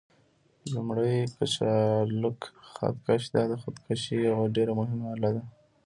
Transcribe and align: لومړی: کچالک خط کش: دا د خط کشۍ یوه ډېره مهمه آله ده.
لومړی: 0.73 1.15
کچالک 1.35 2.39
خط 2.71 2.95
کش: 3.05 3.23
دا 3.33 3.41
د 3.49 3.53
خط 3.61 3.75
کشۍ 3.85 4.17
یوه 4.29 4.45
ډېره 4.55 4.73
مهمه 4.79 5.05
آله 5.15 5.29
ده. 5.35 5.43